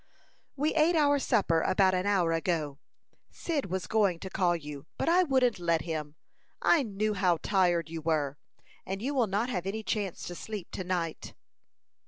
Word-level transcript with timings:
"We 0.55 0.73
ate 0.73 0.95
our 0.95 1.19
supper 1.19 1.61
about 1.61 1.93
an 1.93 2.07
hour 2.07 2.31
ago. 2.31 2.79
Cyd 3.29 3.67
was 3.67 3.85
going 3.85 4.17
to 4.21 4.31
call 4.31 4.55
you, 4.55 4.87
but 4.97 5.07
I 5.07 5.21
wouldn't 5.21 5.59
let 5.59 5.81
him. 5.83 6.15
I 6.59 6.81
knew 6.81 7.13
how 7.13 7.37
tired 7.43 7.87
you 7.87 8.01
were, 8.01 8.39
and 8.83 8.99
you 8.99 9.13
will 9.13 9.27
not 9.27 9.49
have 9.51 9.67
any 9.67 9.83
chance 9.83 10.23
to 10.23 10.33
sleep 10.33 10.71
to 10.71 10.83
night." 10.83 11.35